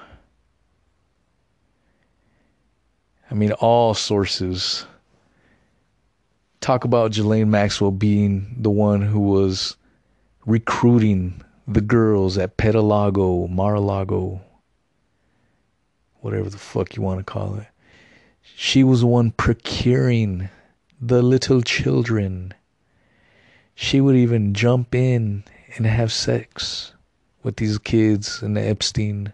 I 3.31 3.33
mean, 3.33 3.53
all 3.53 3.93
sources 3.93 4.85
talk 6.59 6.83
about 6.83 7.11
Ghislaine 7.11 7.49
Maxwell 7.49 7.91
being 7.91 8.55
the 8.57 8.69
one 8.69 9.01
who 9.01 9.21
was 9.21 9.77
recruiting 10.45 11.41
the 11.65 11.81
girls 11.81 12.37
at 12.37 12.57
Petalago, 12.57 13.49
Mar-a-Lago, 13.49 14.41
whatever 16.19 16.49
the 16.49 16.57
fuck 16.57 16.95
you 16.95 17.01
want 17.01 17.19
to 17.19 17.23
call 17.23 17.55
it. 17.55 17.67
She 18.55 18.83
was 18.83 18.99
the 19.01 19.07
one 19.07 19.31
procuring 19.31 20.49
the 20.99 21.21
little 21.21 21.61
children. 21.61 22.53
She 23.75 24.01
would 24.01 24.15
even 24.15 24.53
jump 24.53 24.93
in 24.93 25.43
and 25.75 25.85
have 25.85 26.11
sex 26.11 26.93
with 27.43 27.57
these 27.57 27.77
kids 27.77 28.41
and 28.41 28.55
the 28.55 28.61
Epstein. 28.61 29.33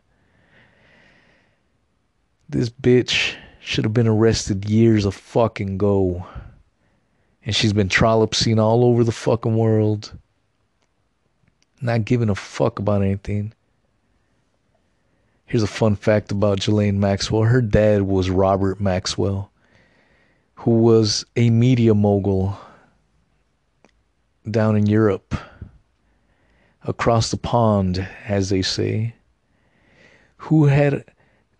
This 2.49 2.69
bitch 2.69 3.35
should 3.59 3.85
have 3.85 3.93
been 3.93 4.07
arrested 4.07 4.69
years 4.69 5.05
of 5.05 5.15
fucking 5.15 5.77
go 5.77 6.25
and 7.45 7.55
she's 7.55 7.73
been 7.73 7.89
trollopsing 7.89 8.59
all 8.59 8.85
over 8.85 9.03
the 9.03 9.11
fucking 9.11 9.55
world, 9.55 10.17
not 11.81 12.05
giving 12.05 12.29
a 12.29 12.35
fuck 12.35 12.79
about 12.79 13.01
anything. 13.01 13.53
Here's 15.45 15.63
a 15.63 15.67
fun 15.67 15.95
fact 15.95 16.31
about 16.31 16.59
Ghislaine 16.59 16.99
Maxwell. 16.99 17.43
Her 17.43 17.61
dad 17.61 18.03
was 18.03 18.29
Robert 18.29 18.79
Maxwell, 18.79 19.51
who 20.55 20.71
was 20.71 21.25
a 21.35 21.49
media 21.49 21.93
mogul 21.93 22.57
down 24.49 24.75
in 24.75 24.85
Europe, 24.85 25.35
across 26.85 27.31
the 27.31 27.37
pond, 27.37 28.07
as 28.25 28.49
they 28.49 28.61
say, 28.61 29.13
who 30.37 30.65
had 30.65 31.05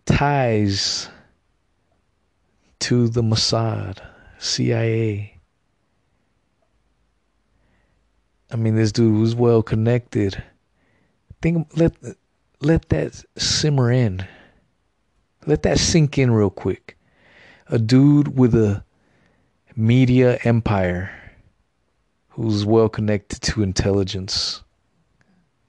ties 0.04 1.08
to 2.80 3.08
the 3.08 3.22
Mossad, 3.22 3.98
CIA. 4.38 5.38
I 8.50 8.56
mean, 8.56 8.76
this 8.76 8.92
dude 8.92 9.18
was 9.20 9.34
well 9.34 9.62
connected. 9.62 10.42
Think, 11.40 11.68
let 11.76 11.94
let 12.60 12.88
that 12.90 13.24
simmer 13.36 13.90
in. 13.90 14.26
Let 15.46 15.62
that 15.62 15.78
sink 15.78 16.18
in 16.18 16.30
real 16.30 16.50
quick. 16.50 16.96
A 17.68 17.78
dude 17.78 18.38
with 18.38 18.54
a 18.54 18.84
media 19.76 20.38
empire 20.44 21.10
who's 22.28 22.64
well 22.64 22.88
connected 22.88 23.40
to 23.42 23.62
intelligence 23.62 24.63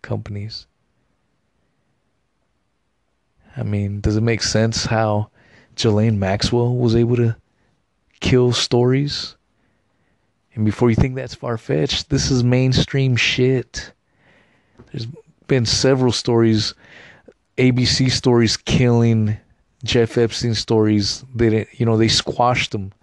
companies. 0.06 0.68
I 3.58 3.64
mean, 3.64 4.00
does 4.02 4.16
it 4.16 4.22
make 4.22 4.44
sense 4.44 4.86
how 4.86 5.30
Ghislaine 5.76 6.20
Maxwell 6.20 6.76
was 6.76 6.96
able 6.96 7.16
to 7.18 7.36
kill 8.20 8.54
stories? 8.54 9.36
And 10.54 10.66
before 10.66 10.90
you 10.90 10.96
think 10.96 11.16
that's 11.16 11.36
far 11.36 11.58
fetched, 11.58 12.10
this 12.10 12.32
is 12.32 12.44
mainstream 12.44 13.16
shit. 13.16 13.92
There's 14.92 15.08
been 15.48 15.66
several 15.66 16.12
stories, 16.12 16.74
ABC 17.58 18.12
stories 18.12 18.56
killing 18.56 19.38
Jeff 19.84 20.18
Epstein 20.18 20.54
stories. 20.54 21.26
They 21.34 21.50
didn't, 21.50 21.80
you 21.80 21.86
know, 21.86 21.98
they 21.98 22.08
squashed 22.08 22.72
them. 22.72 22.94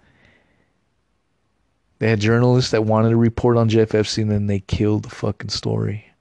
They 1.99 2.09
had 2.09 2.19
journalists 2.19 2.71
that 2.71 2.85
wanted 2.85 3.09
to 3.09 3.17
report 3.17 3.57
on 3.57 3.69
Jeff 3.69 3.95
Epstein, 3.95 4.31
and 4.31 4.49
they 4.49 4.59
killed 4.59 5.03
the 5.03 5.09
fucking 5.09 5.49
story. 5.49 6.12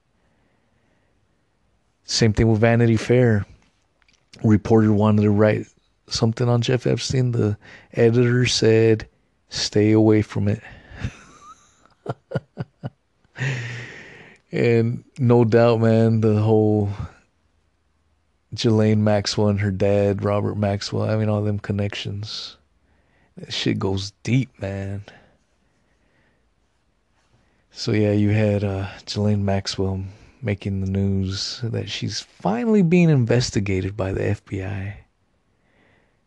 Same 2.05 2.33
thing 2.33 2.49
with 2.49 2.61
Vanity 2.61 2.97
Fair. 2.97 3.47
reporter 4.43 4.93
wanted 4.93 5.23
to 5.23 5.31
write 5.31 5.67
something 6.09 6.49
on 6.49 6.63
Jeff 6.63 6.87
Epstein. 6.87 7.33
The 7.33 7.57
editor 7.93 8.47
said, 8.47 9.09
"Stay 9.49 9.93
away 9.93 10.23
from 10.23 10.49
it." 10.49 10.63
and 14.53 15.05
no 15.19 15.45
doubt, 15.45 15.81
man, 15.81 16.21
the 16.21 16.41
whole 16.41 16.91
Ghislaine 18.55 19.03
Maxwell 19.03 19.49
and 19.49 19.61
her 19.61 19.71
dad, 19.71 20.23
Robert 20.25 20.57
Maxwell. 20.57 21.09
I 21.09 21.17
mean, 21.17 21.29
all 21.29 21.43
them 21.43 21.59
connections. 21.59 22.57
That 23.37 23.53
shit 23.53 23.79
goes 23.79 24.13
deep, 24.23 24.51
man. 24.61 25.05
So 27.71 27.93
yeah, 27.93 28.13
you 28.13 28.31
had 28.31 28.63
uh, 28.63 28.89
Ghislaine 29.07 29.45
Maxwell 29.45 30.05
making 30.43 30.81
the 30.81 30.91
news 30.91 31.61
that 31.63 31.89
she's 31.89 32.21
finally 32.21 32.83
being 32.83 33.09
investigated 33.09 33.97
by 33.97 34.13
the 34.13 34.21
FBI 34.21 34.95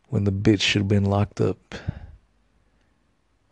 when 0.08 0.24
the 0.24 0.32
bitch 0.32 0.62
should 0.62 0.82
have 0.82 0.88
been 0.88 1.06
locked 1.06 1.42
up. 1.42 1.76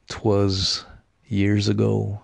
Twas 0.08 0.86
years 1.28 1.68
ago. 1.68 2.22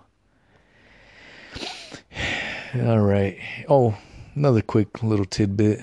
All 2.74 3.00
right. 3.00 3.38
Oh, 3.68 3.96
another 4.34 4.62
quick 4.62 5.02
little 5.02 5.24
tidbit. 5.26 5.80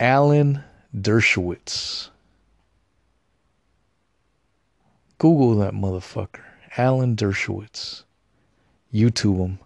Alan 0.00 0.62
Dershowitz. 0.94 2.10
Google 5.18 5.56
that 5.56 5.72
motherfucker. 5.72 6.42
Alan 6.76 7.16
Dershowitz. 7.16 8.04
YouTube 8.92 9.38
him. 9.38 9.58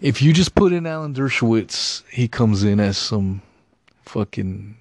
If 0.00 0.22
you 0.22 0.32
just 0.32 0.54
put 0.54 0.72
in 0.72 0.86
Alan 0.86 1.12
Dershowitz, 1.12 2.04
he 2.08 2.28
comes 2.28 2.62
in 2.62 2.78
as 2.78 2.96
some 2.96 3.42
fucking 4.04 4.76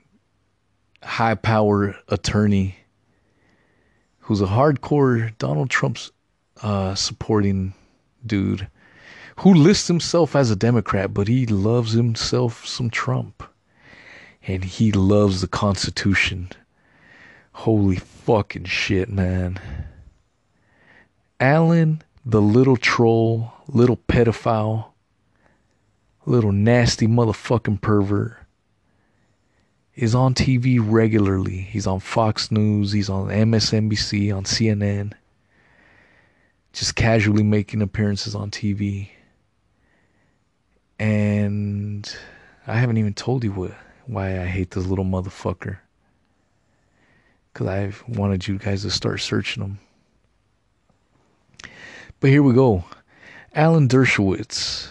high 1.01 1.33
power 1.33 1.95
attorney 2.07 2.75
who's 4.19 4.41
a 4.41 4.45
hardcore 4.45 5.35
Donald 5.39 5.71
Trump's 5.71 6.11
uh, 6.61 6.93
supporting 6.93 7.73
dude 8.27 8.67
who 9.37 9.55
lists 9.55 9.87
himself 9.87 10.35
as 10.35 10.51
a 10.51 10.55
Democrat, 10.55 11.15
but 11.15 11.27
he 11.27 11.47
loves 11.47 11.93
himself 11.93 12.67
some 12.67 12.91
Trump. 12.91 13.41
And 14.43 14.63
he 14.63 14.91
loves 14.91 15.41
the 15.41 15.47
Constitution. 15.47 16.49
Holy 17.53 17.95
fucking 17.95 18.65
shit, 18.65 19.09
man. 19.09 19.59
Alan, 21.39 22.03
the 22.23 22.41
little 22.41 22.77
troll, 22.77 23.51
little 23.67 23.97
pedophile, 23.97 24.93
little 26.27 26.51
nasty 26.51 27.07
motherfucking 27.07 27.81
pervert, 27.81 28.37
is 29.95 30.13
on 30.13 30.33
TV 30.33 30.79
regularly. 30.81 31.57
He's 31.57 31.87
on 31.87 31.99
Fox 31.99 32.51
News, 32.51 32.91
he's 32.91 33.09
on 33.09 33.27
MSNBC, 33.29 34.35
on 34.35 34.43
CNN 34.43 35.13
just 36.77 36.95
casually 36.95 37.41
making 37.41 37.81
appearances 37.81 38.35
on 38.35 38.51
TV. 38.51 39.09
And 40.99 42.07
I 42.67 42.77
haven't 42.77 42.97
even 42.97 43.15
told 43.15 43.43
you 43.43 43.51
what 43.51 43.71
why 44.05 44.39
I 44.39 44.45
hate 44.45 44.71
this 44.71 44.85
little 44.85 45.03
motherfucker. 45.03 45.79
Cause 47.55 47.67
I 47.67 47.91
wanted 48.07 48.47
you 48.47 48.59
guys 48.59 48.83
to 48.83 48.91
start 48.91 49.21
searching 49.21 49.63
him. 49.63 49.79
But 52.19 52.29
here 52.29 52.43
we 52.43 52.53
go. 52.53 52.83
Alan 53.55 53.87
Dershowitz 53.87 54.89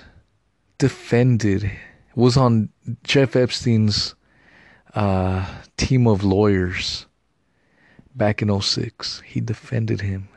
defended 0.79 1.71
was 2.15 2.37
on 2.37 2.71
Jeff 3.03 3.37
Epstein's 3.37 4.15
uh, 4.95 5.47
team 5.77 6.07
of 6.07 6.25
lawyers 6.25 7.07
back 8.15 8.43
in 8.43 8.61
06. 8.61 9.21
He 9.27 9.41
defended 9.41 10.01
him 10.01 10.29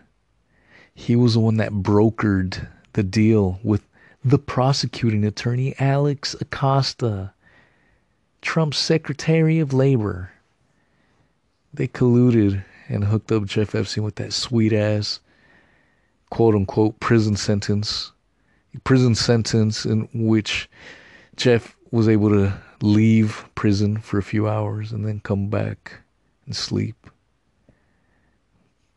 he 0.99 1.15
was 1.15 1.33
the 1.33 1.39
one 1.39 1.55
that 1.57 1.71
brokered 1.71 2.67
the 2.91 3.03
deal 3.03 3.57
with 3.63 3.87
the 4.23 4.37
prosecuting 4.37 5.23
attorney, 5.23 5.73
Alex 5.79 6.35
Acosta, 6.41 7.33
Trump's 8.41 8.77
Secretary 8.77 9.59
of 9.59 9.71
Labor. 9.71 10.31
They 11.73 11.87
colluded 11.87 12.65
and 12.89 13.05
hooked 13.05 13.31
up 13.31 13.45
Jeff 13.45 13.75
Epstein 13.75 14.03
with 14.03 14.15
that 14.15 14.33
sweet 14.33 14.73
ass, 14.73 15.21
quote 16.29 16.53
unquote, 16.53 16.99
prison 16.99 17.37
sentence. 17.37 18.11
Prison 18.83 19.15
sentence 19.15 19.85
in 19.85 20.07
which 20.13 20.69
Jeff 21.35 21.75
was 21.91 22.07
able 22.07 22.29
to 22.29 22.53
leave 22.81 23.45
prison 23.55 23.97
for 23.97 24.17
a 24.17 24.23
few 24.23 24.47
hours 24.47 24.91
and 24.91 25.05
then 25.05 25.19
come 25.19 25.49
back 25.49 26.01
and 26.45 26.55
sleep 26.55 27.09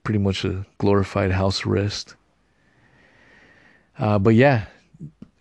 pretty 0.05 0.19
much 0.19 0.45
a 0.45 0.67
glorified 0.79 1.31
house 1.31 1.65
arrest. 1.65 2.17
Uh, 3.99 4.19
but 4.19 4.35
yeah, 4.35 4.65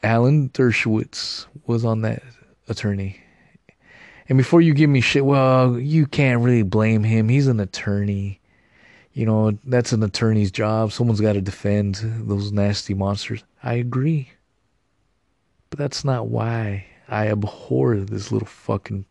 Alan 0.04 0.50
Dershowitz 0.50 1.48
was 1.66 1.86
on 1.86 2.02
that 2.02 2.24
attorney. 2.68 3.20
And 4.30 4.38
before 4.38 4.62
you 4.62 4.74
give 4.74 4.90
me 4.90 5.02
shit, 5.02 5.26
well, 5.26 5.80
you 5.80 6.06
can't 6.06 6.42
really 6.42 6.64
blame 6.64 7.04
him. 7.04 7.28
He's 7.28 7.48
an 7.48 7.60
attorney. 7.60 8.40
You 9.14 9.26
know, 9.26 9.58
that's 9.66 9.92
an 9.92 10.04
attorney's 10.04 10.52
job. 10.52 10.92
Someone's 10.92 11.20
got 11.20 11.34
to 11.34 11.42
defend 11.42 11.96
those 12.28 12.52
nasty 12.52 12.94
monsters. 12.94 13.44
I 13.64 13.76
agree. 13.76 14.32
But 15.70 15.80
that's 15.80 16.04
not 16.04 16.28
why 16.28 16.86
I 17.08 17.28
abhor 17.28 17.98
this 17.98 18.32
little 18.32 18.48
fucking 18.48 19.06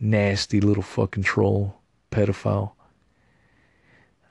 nasty 0.00 0.60
little 0.60 0.82
fucking 0.82 1.22
troll 1.22 1.80
pedophile. 2.10 2.72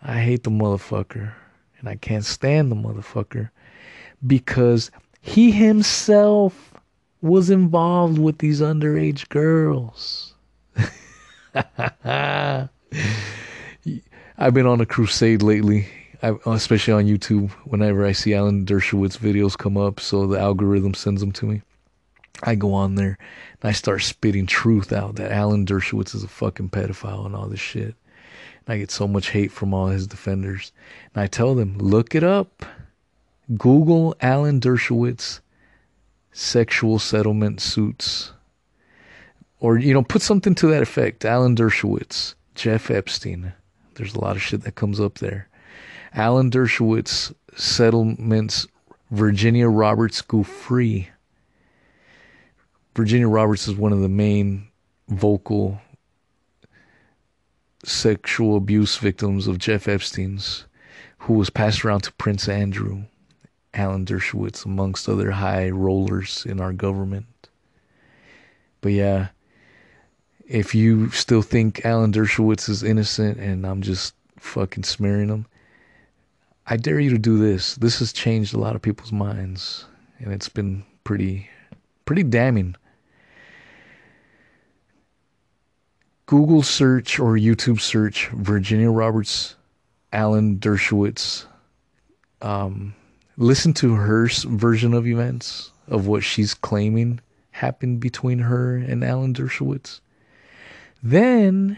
I 0.02 0.20
hate 0.20 0.44
the 0.44 0.52
motherfucker. 0.52 1.34
And 1.80 1.90
I 1.90 1.96
can't 1.96 2.24
stand 2.24 2.72
the 2.72 2.76
motherfucker 2.78 3.50
because 4.26 4.90
he 5.20 5.52
himself 5.52 6.74
was 7.22 7.50
involved 7.50 8.18
with 8.18 8.38
these 8.38 8.62
underage 8.62 9.28
girls. 9.28 10.36
I've 11.56 12.70
been 14.54 14.66
on 14.66 14.80
a 14.80 14.86
crusade 14.86 15.42
lately, 15.42 15.88
I, 16.24 16.34
especially 16.46 16.94
on 16.94 17.06
YouTube. 17.06 17.52
Whenever 17.66 18.06
I 18.06 18.14
see 18.14 18.34
Alan 18.34 18.66
Dershowitz 18.66 19.18
videos 19.18 19.58
come 19.58 19.78
up, 19.78 20.00
so 20.00 20.26
the 20.26 20.40
algorithm 20.40 20.94
sends 20.94 21.22
them 21.22 21.34
to 21.34 21.46
me, 21.46 21.62
I 22.42 22.56
go 22.56 22.74
on 22.74 22.96
there 22.96 23.18
and 23.62 23.70
I 23.70 23.74
start 23.74 24.02
spitting 24.02 24.48
truth 24.48 24.94
out 24.94 25.16
that 25.16 25.32
Alan 25.32 25.66
Dershowitz 25.66 26.16
is 26.16 26.24
a 26.24 26.30
fucking 26.30 26.70
pedophile 26.70 27.26
and 27.26 27.36
all 27.36 27.48
this 27.48 27.60
shit. 27.60 27.96
And 28.66 28.76
I 28.76 28.78
get 28.78 28.90
so 28.90 29.08
much 29.08 29.30
hate 29.32 29.52
from 29.52 29.74
all 29.74 29.88
his 29.88 30.08
defenders. 30.08 30.72
And 31.14 31.22
I 31.22 31.28
tell 31.28 31.56
them, 31.56 31.78
look 31.78 32.16
it 32.16 32.24
up. 32.24 32.66
Google 33.58 34.16
Alan 34.22 34.62
Dershowitz 34.62 35.42
sexual 36.32 36.98
settlement 37.00 37.62
suits 37.62 38.32
or 39.60 39.78
you 39.78 39.94
know, 39.94 40.04
put 40.04 40.22
something 40.22 40.56
to 40.56 40.68
that 40.68 40.82
effect. 40.82 41.26
Alan 41.26 41.56
Dershowitz, 41.56 42.36
Jeff 42.56 42.90
Epstein. 42.90 43.54
There's 43.96 44.14
a 44.14 44.20
lot 44.20 44.36
of 44.36 44.42
shit 44.42 44.62
that 44.62 44.76
comes 44.76 45.00
up 45.00 45.20
there. 45.20 45.48
Alan 46.16 46.52
Dershowitz 46.52 47.34
settlements 47.56 48.68
Virginia 49.10 49.68
Roberts 49.68 50.22
Giuffre. 50.22 51.08
Virginia 52.96 53.28
Roberts 53.28 53.68
is 53.68 53.76
one 53.76 53.92
of 53.92 54.02
the 54.02 54.10
main 54.10 54.68
vocal 55.10 55.82
sexual 57.84 58.56
abuse 58.56 58.98
victims 58.98 59.48
of 59.48 59.58
Jeff 59.58 59.88
Epstein's, 59.88 60.66
who 61.20 61.34
was 61.34 61.50
passed 61.50 61.84
around 61.84 62.02
to 62.02 62.14
Prince 62.14 62.48
Andrew, 62.48 63.04
Alan 63.74 64.06
Dershowitz, 64.06 64.66
amongst 64.66 65.10
other 65.10 65.32
high 65.32 65.70
rollers 65.70 66.46
in 66.46 66.62
our 66.62 66.74
government. 66.74 67.26
But 68.82 68.92
yeah, 68.92 69.30
if 70.46 70.76
you 70.76 71.10
still 71.10 71.42
think 71.42 71.84
Alan 71.84 72.12
Dershowitz 72.12 72.70
is 72.70 72.84
innocent 72.84 73.40
and 73.40 73.66
I'm 73.66 73.82
just 73.82 74.14
fucking 74.38 74.84
smearing 74.84 75.30
him, 75.30 75.48
I 76.66 76.78
dare 76.78 77.00
you 77.00 77.10
to 77.10 77.18
do 77.18 77.38
this. 77.38 77.76
This 77.76 78.00
has 78.00 78.14
changed 78.14 78.54
a 78.54 78.60
lot 78.60 78.76
of 78.76 78.82
people's 78.82 79.12
minds, 79.12 79.86
and 80.20 80.34
it's 80.34 80.48
been 80.48 80.84
pretty, 81.04 81.50
pretty 82.06 82.24
damning. 82.24 82.76
Google 86.26 86.64
search 86.64 87.20
or 87.20 87.34
YouTube 87.34 87.82
search 87.82 88.30
Virginia 88.30 88.90
Roberts, 88.90 89.56
Alan 90.14 90.58
Dershowitz. 90.58 91.46
Um, 92.42 92.96
listen 93.36 93.74
to 93.74 93.96
her 93.96 94.30
version 94.46 94.94
of 94.94 95.06
events 95.06 95.72
of 95.88 96.08
what 96.08 96.24
she's 96.24 96.54
claiming 96.54 97.20
happened 97.52 98.00
between 98.00 98.40
her 98.40 98.78
and 98.78 99.04
Alan 99.04 99.34
Dershowitz. 99.34 100.00
Then 101.04 101.78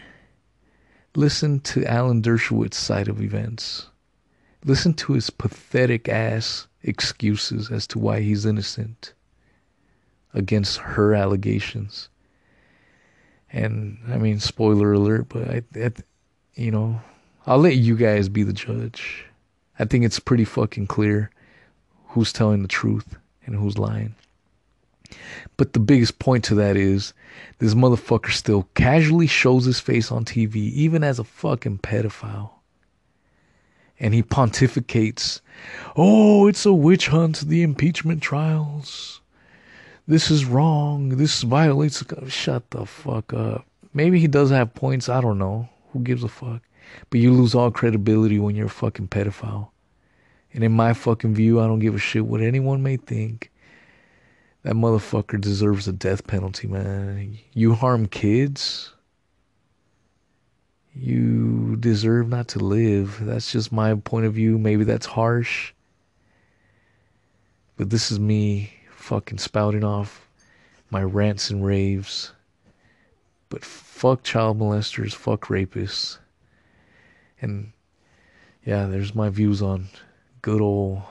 listen 1.16 1.58
to 1.60 1.84
Alan 1.84 2.22
Dershowitz's 2.22 2.76
side 2.76 3.08
of 3.08 3.20
events. 3.20 3.86
Listen 4.66 4.92
to 4.94 5.12
his 5.12 5.30
pathetic 5.30 6.08
ass 6.08 6.66
excuses 6.82 7.70
as 7.70 7.86
to 7.86 8.00
why 8.00 8.20
he's 8.20 8.44
innocent 8.44 9.14
against 10.34 10.78
her 10.78 11.14
allegations. 11.14 12.08
And 13.52 13.98
I 14.08 14.18
mean, 14.18 14.40
spoiler 14.40 14.92
alert, 14.92 15.28
but 15.28 15.48
I, 15.48 15.62
I, 15.76 15.92
you 16.56 16.72
know, 16.72 17.00
I'll 17.46 17.58
let 17.58 17.76
you 17.76 17.96
guys 17.96 18.28
be 18.28 18.42
the 18.42 18.52
judge. 18.52 19.24
I 19.78 19.84
think 19.84 20.04
it's 20.04 20.18
pretty 20.18 20.44
fucking 20.44 20.88
clear 20.88 21.30
who's 22.08 22.32
telling 22.32 22.62
the 22.62 22.68
truth 22.68 23.16
and 23.44 23.54
who's 23.54 23.78
lying. 23.78 24.16
But 25.56 25.74
the 25.74 25.78
biggest 25.80 26.18
point 26.18 26.42
to 26.44 26.56
that 26.56 26.76
is 26.76 27.14
this 27.60 27.74
motherfucker 27.74 28.32
still 28.32 28.68
casually 28.74 29.28
shows 29.28 29.64
his 29.64 29.78
face 29.78 30.10
on 30.10 30.24
TV, 30.24 30.56
even 30.56 31.04
as 31.04 31.20
a 31.20 31.24
fucking 31.24 31.78
pedophile. 31.78 32.55
And 33.98 34.12
he 34.12 34.22
pontificates, 34.22 35.40
oh, 35.96 36.46
it's 36.48 36.66
a 36.66 36.72
witch 36.72 37.08
hunt, 37.08 37.40
the 37.40 37.62
impeachment 37.62 38.22
trials 38.22 39.20
this 40.08 40.30
is 40.30 40.44
wrong. 40.44 41.10
This 41.10 41.42
violates. 41.42 42.04
Shut 42.28 42.70
the 42.70 42.86
fuck 42.86 43.32
up. 43.32 43.66
Maybe 43.92 44.20
he 44.20 44.28
does 44.28 44.50
have 44.50 44.74
points. 44.74 45.08
I 45.08 45.20
don't 45.20 45.38
know. 45.38 45.68
Who 45.92 46.00
gives 46.00 46.22
a 46.22 46.28
fuck? 46.28 46.62
But 47.10 47.20
you 47.20 47.32
lose 47.32 47.54
all 47.54 47.70
credibility 47.70 48.38
when 48.38 48.54
you're 48.54 48.66
a 48.66 48.70
fucking 48.70 49.08
pedophile. 49.08 49.70
And 50.52 50.62
in 50.62 50.72
my 50.72 50.92
fucking 50.92 51.34
view, 51.34 51.60
I 51.60 51.66
don't 51.66 51.80
give 51.80 51.94
a 51.94 51.98
shit 51.98 52.26
what 52.26 52.40
anyone 52.40 52.82
may 52.82 52.96
think. 52.96 53.50
That 54.62 54.74
motherfucker 54.74 55.40
deserves 55.40 55.88
a 55.88 55.92
death 55.92 56.26
penalty, 56.26 56.66
man. 56.66 57.38
You 57.52 57.74
harm 57.74 58.06
kids. 58.06 58.92
Deserve 61.80 62.28
not 62.28 62.48
to 62.48 62.58
live. 62.58 63.18
That's 63.20 63.52
just 63.52 63.72
my 63.72 63.94
point 63.94 64.26
of 64.26 64.34
view. 64.34 64.58
Maybe 64.58 64.84
that's 64.84 65.06
harsh. 65.06 65.72
But 67.76 67.90
this 67.90 68.10
is 68.10 68.18
me 68.18 68.72
fucking 68.90 69.38
spouting 69.38 69.84
off 69.84 70.28
my 70.90 71.02
rants 71.02 71.50
and 71.50 71.64
raves. 71.64 72.32
But 73.48 73.64
fuck 73.64 74.22
child 74.22 74.58
molesters, 74.58 75.14
fuck 75.14 75.46
rapists. 75.46 76.18
And 77.40 77.72
yeah, 78.64 78.86
there's 78.86 79.14
my 79.14 79.28
views 79.28 79.62
on 79.62 79.88
good 80.42 80.60
old 80.60 81.02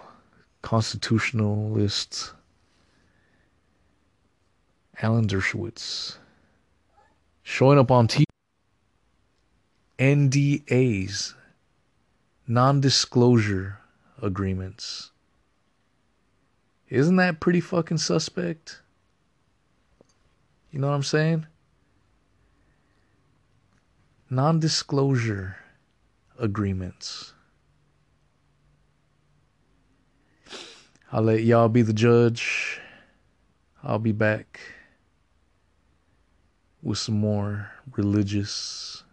constitutionalists. 0.62 2.34
Alan 5.02 5.28
Dershowitz. 5.28 6.18
Showing 7.44 7.78
up 7.78 7.92
on 7.92 8.08
TV. 8.08 8.26
NDAs. 9.98 11.34
Non 12.48 12.82
disclosure 12.82 13.80
agreements. 14.22 15.12
Isn't 16.90 17.16
that 17.16 17.40
pretty 17.40 17.62
fucking 17.62 17.98
suspect? 17.98 18.82
You 20.72 20.80
know 20.80 20.90
what 20.90 20.96
I'm 20.96 21.04
saying? 21.04 21.48
Non 24.30 24.60
disclosure 24.60 25.56
agreements. 26.38 27.34
I'll 31.12 31.22
let 31.22 31.44
y'all 31.44 31.70
be 31.70 31.82
the 31.82 31.94
judge. 31.94 32.82
I'll 33.82 34.00
be 34.00 34.12
back 34.12 34.60
with 36.84 36.98
some 36.98 37.16
more 37.16 37.72
religious 37.96 39.05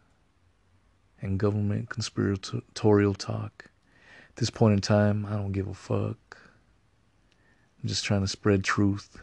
and 1.23 1.39
government 1.39 1.89
conspiratorial 1.89 3.15
talk. 3.15 3.65
At 4.29 4.37
this 4.37 4.51
point 4.51 4.75
in 4.75 4.81
time, 4.81 5.25
I 5.25 5.37
don't 5.37 5.53
give 5.53 5.69
a 5.69 5.75
fuck. 5.75 6.39
I'm 7.83 7.89
just 7.89 8.05
trying 8.05 8.21
to 8.21 8.29
spread 8.29 8.63
truth. 8.65 9.19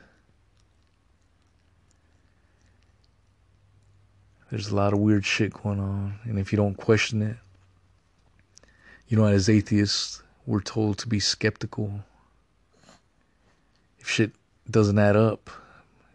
There's 4.50 4.70
a 4.70 4.76
lot 4.76 4.94
of 4.94 5.00
weird 5.00 5.26
shit 5.26 5.54
going 5.54 5.80
on, 5.80 6.20
and 6.24 6.40
if 6.40 6.52
you 6.52 6.58
don't 6.58 6.76
question 6.76 7.22
it, 7.22 7.38
you 9.08 9.18
know, 9.18 9.26
as 9.26 9.48
atheists, 9.48 10.24
we're 10.46 10.62
told 10.62 10.98
to 11.00 11.08
be 11.08 11.20
skeptical. 11.20 12.00
If 14.00 14.10
shit 14.10 14.32
doesn't 14.70 14.98
add 14.98 15.16
up, 15.16 15.50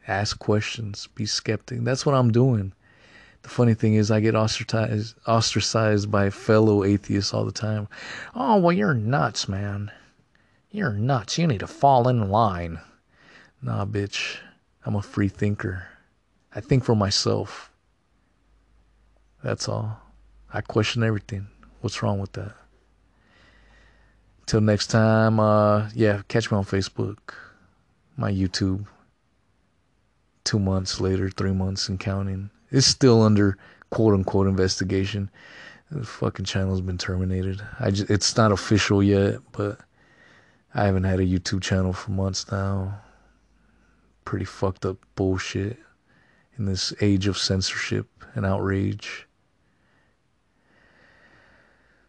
ask 0.08 0.38
questions, 0.38 1.08
be 1.14 1.26
skeptic. 1.26 1.82
That's 1.84 2.04
what 2.04 2.14
I'm 2.14 2.32
doing. 2.32 2.72
The 3.44 3.50
funny 3.50 3.74
thing 3.74 3.92
is, 3.94 4.10
I 4.10 4.20
get 4.20 4.34
ostracized, 4.34 5.16
ostracized 5.26 6.10
by 6.10 6.30
fellow 6.30 6.82
atheists 6.82 7.34
all 7.34 7.44
the 7.44 7.52
time. 7.52 7.88
Oh, 8.34 8.56
well, 8.56 8.72
you're 8.72 8.94
nuts, 8.94 9.50
man. 9.50 9.92
You're 10.70 10.94
nuts. 10.94 11.36
You 11.36 11.46
need 11.46 11.60
to 11.60 11.66
fall 11.66 12.08
in 12.08 12.30
line. 12.30 12.80
Nah, 13.60 13.84
bitch. 13.84 14.38
I'm 14.86 14.96
a 14.96 15.02
free 15.02 15.28
thinker. 15.28 15.86
I 16.54 16.60
think 16.60 16.84
for 16.84 16.96
myself. 16.96 17.70
That's 19.42 19.68
all. 19.68 20.00
I 20.50 20.62
question 20.62 21.02
everything. 21.02 21.46
What's 21.82 22.02
wrong 22.02 22.20
with 22.20 22.32
that? 22.32 22.54
Till 24.46 24.62
next 24.62 24.86
time, 24.86 25.38
uh, 25.38 25.90
yeah, 25.94 26.22
catch 26.28 26.50
me 26.50 26.56
on 26.56 26.64
Facebook, 26.64 27.34
my 28.16 28.32
YouTube. 28.32 28.86
Two 30.44 30.58
months 30.58 30.98
later, 30.98 31.28
three 31.28 31.52
months 31.52 31.90
and 31.90 32.00
counting. 32.00 32.48
It's 32.74 32.88
still 32.88 33.22
under 33.22 33.56
quote 33.90 34.14
unquote 34.14 34.48
investigation. 34.48 35.30
The 35.92 36.04
fucking 36.04 36.44
channel's 36.44 36.80
been 36.80 36.98
terminated. 36.98 37.62
I 37.78 37.92
just, 37.92 38.10
it's 38.10 38.36
not 38.36 38.50
official 38.50 39.00
yet, 39.00 39.38
but 39.52 39.78
I 40.74 40.84
haven't 40.84 41.04
had 41.04 41.20
a 41.20 41.26
YouTube 41.26 41.62
channel 41.62 41.92
for 41.92 42.10
months 42.10 42.50
now. 42.50 43.00
Pretty 44.24 44.44
fucked 44.44 44.84
up 44.84 44.96
bullshit 45.14 45.78
in 46.58 46.64
this 46.64 46.92
age 47.00 47.28
of 47.28 47.38
censorship 47.38 48.08
and 48.34 48.44
outrage. 48.44 49.28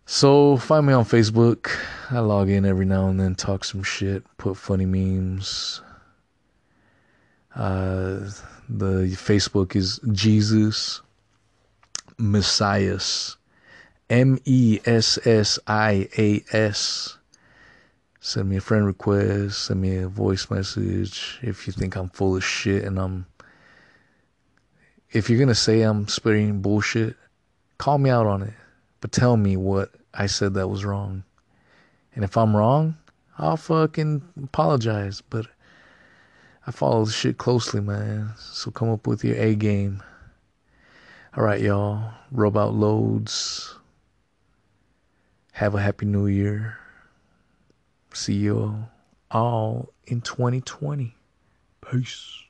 So 0.08 0.58
find 0.58 0.88
me 0.88 0.94
on 0.94 1.06
Facebook. 1.06 1.70
I 2.10 2.20
log 2.20 2.50
in 2.50 2.66
every 2.66 2.86
now 2.86 3.08
and 3.08 3.20
then, 3.20 3.36
talk 3.36 3.64
some 3.64 3.84
shit, 3.84 4.24
put 4.38 4.58
funny 4.58 4.88
memes. 4.88 5.82
Uh, 7.56 8.30
the 8.68 9.16
Facebook 9.16 9.76
is 9.76 10.00
Jesus 10.12 11.02
Messias. 12.18 13.38
M 14.10 14.38
E 14.46 14.80
S 14.86 15.18
S 15.26 15.58
I 15.66 16.08
A 16.18 16.44
S 16.52 17.18
send 18.26 18.50
me 18.50 18.58
a 18.58 18.62
friend 18.62 18.88
request, 18.88 19.66
send 19.66 19.80
me 19.80 19.98
a 19.98 20.08
voice 20.08 20.50
message 20.50 21.40
if 21.44 21.68
you 21.68 21.74
think 21.74 21.96
I'm 21.96 22.10
full 22.10 22.36
of 22.36 22.44
shit 22.44 22.84
and 22.84 23.00
I'm 23.00 23.28
if 25.12 25.30
you're 25.30 25.40
gonna 25.40 25.54
say 25.54 25.82
I'm 25.82 26.08
spitting 26.08 26.62
bullshit, 26.62 27.16
call 27.78 28.00
me 28.00 28.10
out 28.10 28.26
on 28.26 28.42
it. 28.42 28.54
But 29.00 29.12
tell 29.12 29.38
me 29.38 29.56
what 29.58 29.92
I 30.14 30.26
said 30.26 30.56
that 30.56 30.68
was 30.68 30.84
wrong. 30.84 31.24
And 32.16 32.24
if 32.24 32.36
I'm 32.36 32.56
wrong, 32.56 32.98
I'll 33.38 33.58
fucking 33.58 34.24
apologize. 34.44 35.22
But 35.22 35.46
I 36.68 36.72
follow 36.72 37.06
the 37.06 37.12
shit 37.12 37.38
closely, 37.38 37.80
man. 37.82 38.34
So 38.38 38.72
come 38.72 38.90
up 38.90 39.06
with 39.06 39.24
your 39.24 39.36
A 39.38 39.54
game. 39.56 40.02
All 41.38 41.44
right, 41.44 41.62
y'all. 41.62 42.12
Rub 42.32 42.58
out 42.58 42.74
loads. 42.74 43.76
Have 45.52 45.76
a 45.76 45.82
happy 45.82 46.06
new 46.06 46.28
year. 46.28 46.78
See 48.14 48.34
you 48.34 48.88
all 49.30 49.94
in 50.08 50.22
2020. 50.22 51.16
Peace. 51.82 52.45